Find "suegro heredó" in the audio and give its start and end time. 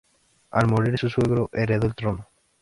1.11-1.85